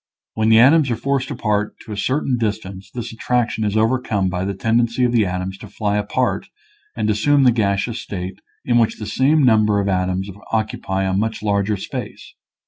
When 0.33 0.49
the 0.49 0.57
atoms 0.57 0.89
are 0.89 0.95
forced 0.95 1.29
apart 1.29 1.75
to 1.85 1.91
a 1.91 1.95
certain 1.95 2.39
distance 2.39 2.89
this 2.89 3.13
attraction 3.13 3.63
is 3.63 3.77
overcome 3.77 4.29
by 4.29 4.45
the 4.45 4.55
tendency 4.55 5.03
of 5.03 5.11
the 5.11 5.27
atoms 5.27 5.59
to 5.59 5.67
fly 5.67 5.95
apart 5.97 6.47
and 6.95 7.07
assume 7.07 7.43
the 7.43 7.51
gas 7.51 7.81
eous 7.85 7.97
state 8.01 8.41
in 8.65 8.79
which 8.79 8.97
the 8.97 9.05
same 9.05 9.43
number 9.43 9.79
of 9.79 9.87
atoms 9.87 10.27
occupy 10.51 11.03
a 11.03 11.13
much 11.13 11.43
larger 11.43 11.77
space. 11.77 12.33